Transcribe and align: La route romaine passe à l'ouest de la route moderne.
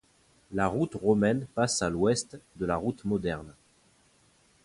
La 0.51 0.65
route 0.67 0.95
romaine 0.95 1.45
passe 1.53 1.83
à 1.83 1.91
l'ouest 1.91 2.39
de 2.55 2.65
la 2.65 2.75
route 2.75 3.05
moderne. 3.05 3.53